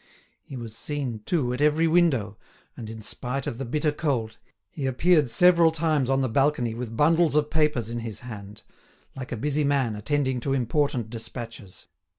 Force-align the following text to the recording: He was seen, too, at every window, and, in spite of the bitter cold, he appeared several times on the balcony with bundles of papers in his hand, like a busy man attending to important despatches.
He 0.41 0.55
was 0.57 0.75
seen, 0.75 1.21
too, 1.27 1.53
at 1.53 1.61
every 1.61 1.87
window, 1.87 2.35
and, 2.75 2.89
in 2.89 3.03
spite 3.03 3.45
of 3.45 3.59
the 3.59 3.65
bitter 3.65 3.91
cold, 3.91 4.39
he 4.71 4.87
appeared 4.87 5.29
several 5.29 5.69
times 5.69 6.09
on 6.09 6.21
the 6.21 6.27
balcony 6.27 6.73
with 6.73 6.97
bundles 6.97 7.35
of 7.35 7.51
papers 7.51 7.87
in 7.87 7.99
his 7.99 8.21
hand, 8.21 8.63
like 9.15 9.31
a 9.31 9.37
busy 9.37 9.63
man 9.63 9.95
attending 9.95 10.39
to 10.39 10.53
important 10.53 11.11
despatches. 11.11 11.85